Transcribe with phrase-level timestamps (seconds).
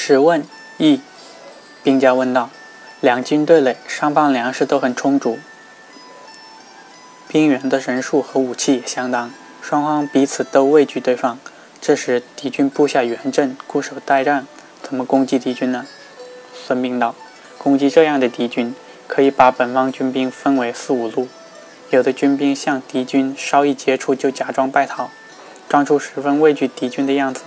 [0.00, 0.46] 十问
[0.78, 1.00] 一，
[1.82, 2.50] 兵家问道：
[3.00, 5.40] 两军对垒，双方粮食都很充足，
[7.26, 11.40] 兵员的人数和武器也相当，双方彼此都畏惧对方。
[11.80, 14.46] 这时敌军布下圆阵，固守待战，
[14.82, 15.84] 怎么攻击敌军呢？
[16.54, 17.16] 孙膑道：
[17.58, 18.74] 攻击这样的敌军，
[19.08, 21.28] 可以把本方军兵分为四五路。
[21.90, 25.10] 有的军兵向敌军稍一接触，就假装败逃，
[25.68, 27.42] 装出十分畏惧敌军的样子。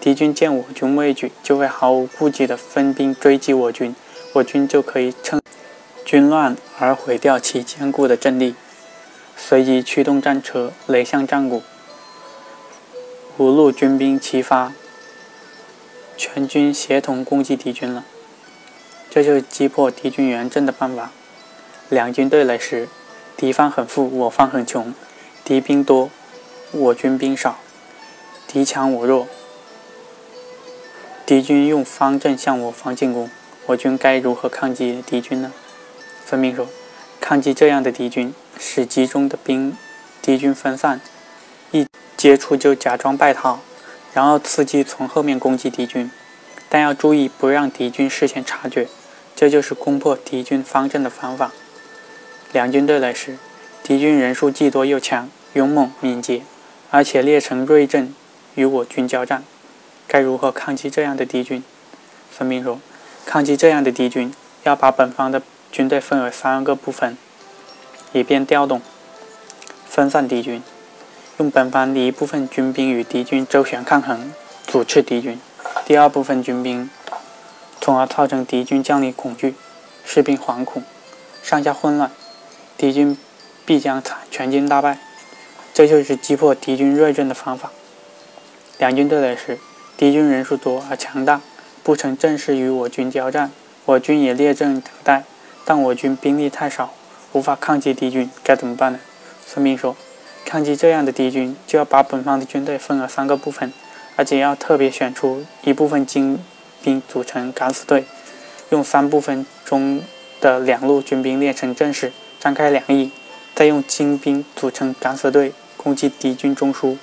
[0.00, 3.94] 敌军见我军畏惧，就会毫无顾忌地分兵追击我军，
[4.34, 5.40] 我军就可以趁
[6.04, 8.54] 军乱而毁掉其坚固的阵地。
[9.36, 11.62] 随即驱动战车，擂向战鼓，
[13.36, 14.72] 五路军兵齐发，
[16.16, 18.04] 全军协同攻击敌军了。
[19.10, 21.10] 这就是击破敌军援阵的办法。
[21.88, 22.88] 两军对垒时，
[23.36, 24.92] 敌方很富，我方很穷；
[25.44, 26.10] 敌兵多，
[26.72, 27.58] 我军兵少；
[28.46, 29.26] 敌强我弱。
[31.26, 33.28] 敌军用方阵向我方进攻，
[33.66, 35.52] 我军该如何抗击敌军呢？
[36.24, 36.68] 孙膑说
[37.20, 39.76] ：“抗击这样的敌军，使集中的兵
[40.22, 41.00] 敌军分散，
[41.72, 41.84] 一
[42.16, 43.58] 接触就假装败逃，
[44.14, 46.08] 然后伺机从后面攻击敌军。
[46.68, 48.86] 但要注意不让敌军事先察觉，
[49.34, 51.50] 这就是攻破敌军方阵的方法。
[52.52, 53.36] 两军对垒时，
[53.82, 56.42] 敌军人数既多又强，勇猛敏捷，
[56.92, 58.14] 而且列成锐阵
[58.54, 59.42] 与我军交战。”
[60.08, 61.62] 该如何抗击这样的敌军？
[62.36, 62.78] 孙膑说
[63.24, 64.32] ：“抗击这样的敌军，
[64.62, 67.16] 要把本方的军队分为三个部分，
[68.12, 68.82] 以便调动、
[69.88, 70.62] 分散敌军。
[71.38, 74.32] 用本方的一部分军兵与敌军周旋抗衡，
[74.66, 75.38] 阻斥敌军；
[75.84, 76.88] 第二部分军兵，
[77.80, 79.54] 从而造成敌军将领恐惧，
[80.04, 80.82] 士兵惶恐，
[81.42, 82.10] 上下混乱，
[82.76, 83.18] 敌军
[83.64, 84.98] 必将全军大败。
[85.74, 87.70] 这就是击破敌军锐阵的方法。
[88.78, 89.58] 两军对垒时。”
[89.96, 91.40] 敌军人数多而强大，
[91.82, 93.50] 不曾正式与我军交战，
[93.86, 95.24] 我军也列阵等待，
[95.64, 96.92] 但我军兵力太少，
[97.32, 99.00] 无法抗击敌军，该怎么办呢？
[99.46, 99.96] 孙膑说
[100.44, 103.72] ：“抗击这样的敌军，就要把本方的军队分了三个部分，
[104.16, 106.38] 而且要特别选出一部分精
[106.82, 108.04] 兵组成敢死队，
[108.68, 110.02] 用三部分中
[110.42, 113.10] 的两路军兵列成阵势，张开两翼，
[113.54, 116.98] 再用精兵组成敢死队攻击敌军中枢，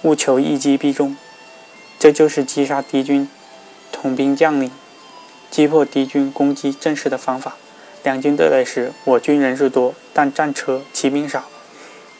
[0.00, 1.14] 务求一击必中。”
[1.98, 3.28] 这就是击杀敌军
[3.90, 4.70] 统兵将领、
[5.50, 7.56] 击破敌军攻击阵势的方法。
[8.02, 11.40] 两军对垒时，我军人数多，但战车、骑兵少；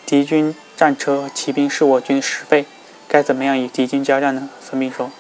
[0.04, 2.64] 敌军战车、骑兵是我军十倍。
[3.06, 4.48] 该怎么样与敌军交战呢？
[4.60, 5.12] 孙膑说：“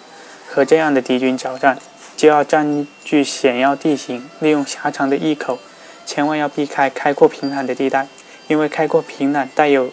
[0.50, 1.78] 和这样的敌军交战，
[2.16, 5.60] 就要占据险要地形，利用狭长的隘口，
[6.04, 8.08] 千万要避开开阔平坦的地带，
[8.48, 9.92] 因为开阔平坦带有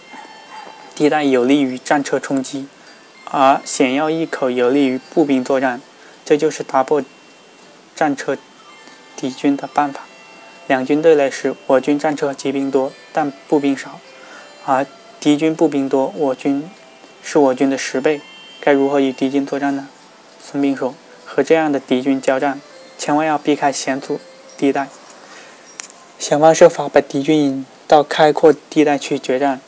[0.95, 2.67] 地带有利于战车冲击。”
[3.35, 5.81] 而险要一口有利于步兵作战，
[6.23, 7.03] 这就是打破
[7.95, 8.37] 战车
[9.17, 10.01] 敌军的办法。
[10.67, 13.99] 两军对垒时，我军战车骑兵多，但步兵少；
[14.67, 14.85] 而
[15.19, 16.69] 敌军步兵多，我军
[17.23, 18.21] 是我军的十倍。
[18.61, 19.89] 该如何与敌军作战呢？
[20.39, 20.93] 孙膑说
[21.25, 22.61] ：“和这样的敌军交战，
[22.99, 24.19] 千万要避开险阻
[24.55, 24.89] 地带，
[26.19, 29.59] 想方设法把敌军引到开阔地带去决战。”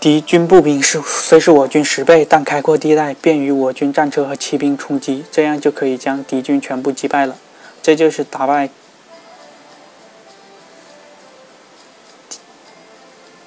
[0.00, 7.36] 敌军步兵是虽是我军十倍，但开阔地带便于我军战车和骑兵冲击，这样就可以将敌军全部击败了。
[7.82, 8.70] 这就是打败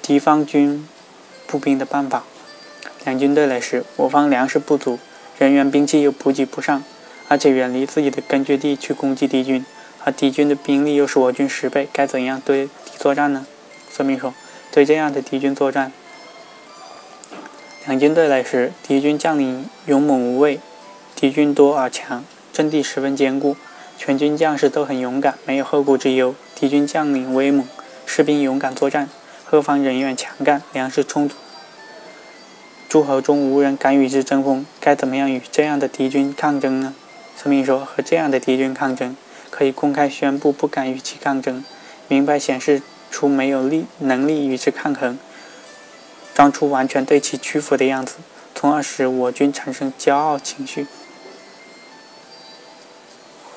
[0.00, 0.88] 敌方军
[1.48, 2.22] 步兵的办法。
[3.04, 5.00] 两军对垒时，我方粮食不足，
[5.36, 6.84] 人员兵器又补给不上，
[7.26, 9.66] 而且远离自己的根据地去攻击敌军，
[10.04, 13.44] 而敌军的兵力又是我军十倍，该怎样对作战呢？
[13.90, 14.32] 孙膑说
[14.70, 15.92] ：“对这样的敌军作战。”
[17.86, 20.58] 两军对垒时，敌军将领勇猛无畏，
[21.14, 23.58] 敌军多而强，阵地十分坚固，
[23.98, 26.34] 全军将士都很勇敢，没有后顾之忧。
[26.54, 27.68] 敌军将领威猛，
[28.06, 29.10] 士兵勇敢作战，
[29.44, 31.34] 后方人员强干，粮食充足，
[32.88, 34.64] 诸侯中无人敢与之争锋。
[34.80, 36.94] 该怎么样与这样的敌军抗争呢？
[37.36, 39.14] 孙膑说：“和这样的敌军抗争，
[39.50, 41.62] 可以公开宣布不敢与其抗争，
[42.08, 42.80] 明白显示
[43.10, 45.18] 出没有力能力与之抗衡。”
[46.34, 48.16] 装出完全对其屈服的样子，
[48.54, 50.86] 从而使我军产生骄傲情绪，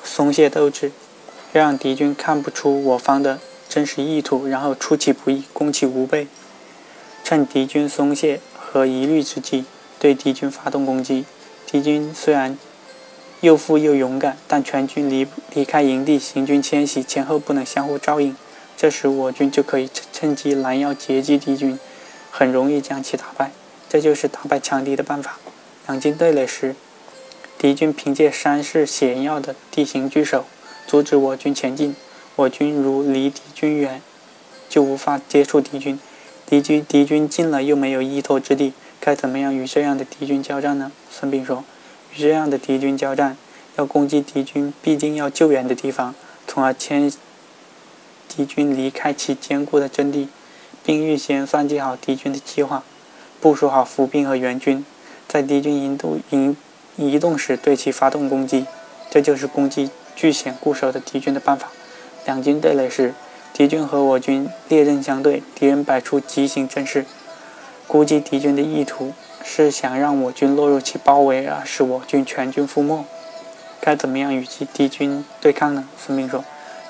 [0.04, 0.92] 松懈斗志，
[1.52, 6.28] 让敌军看不出我方的真实意图，然后出其不意，攻其无备，
[7.24, 9.64] 趁敌军松懈和疑虑之际，
[9.98, 11.24] 对敌军发动攻击。
[11.66, 12.56] 敌军虽然
[13.40, 18.36] 又富又勇敢，但全军离离开营地，行军迁徙，前后不能相互照应。
[18.76, 21.78] 这时我军就可以趁趁机拦腰截击敌军。
[22.30, 23.52] 很容易将其打败，
[23.88, 25.38] 这就是打败强敌的办法。
[25.86, 26.74] 两军对垒时，
[27.56, 30.44] 敌军凭借山势险要的地形据守，
[30.86, 31.96] 阻止我军前进。
[32.36, 34.00] 我军如离敌军远，
[34.68, 35.98] 就无法接触敌军；
[36.46, 38.74] 敌军敌军近了，又没有依托之地。
[39.00, 40.92] 该怎么样与这样的敌军交战呢？
[41.10, 41.64] 孙膑说
[42.14, 43.36] ：“与这样的敌军交战，
[43.76, 46.14] 要攻击敌军必定要救援的地方，
[46.46, 47.12] 从而牵
[48.28, 50.28] 敌军离开其坚固的阵地，
[50.88, 52.82] 并预先算计好敌军的计划，
[53.42, 54.82] 部署好伏兵和援军，
[55.28, 56.56] 在敌军移动移
[56.96, 58.64] 移动时对其发动攻击。
[59.10, 61.68] 这就是攻击据险固守的敌军的办法。
[62.24, 63.12] 两军对垒时，
[63.52, 67.04] 敌军和我军列阵相对，敌人摆出急行阵势。”
[67.86, 69.12] 估计敌军的意图
[69.44, 73.04] 是想让我军落入其包围，而使我军全军覆没。
[73.78, 75.86] 该怎么样与其敌军对抗呢？
[75.98, 76.42] 孙膑说：“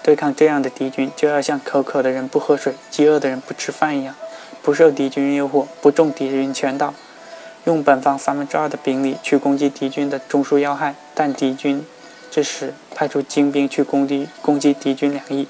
[0.09, 4.15] 对抗这样的敌军，就要像口渴的人不喝水，饥饿的人不吃饭一样，
[4.63, 6.95] 不受敌军诱惑，不中敌军圈套，
[7.67, 10.95] 用本方三分之二的兵力去攻击敌军的中枢要害。
[11.15, 11.85] 但敌军
[12.31, 15.47] 这时派出精兵去攻击攻击敌军两翼，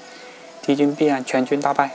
[0.61, 1.91] 敌军必然全军大败。”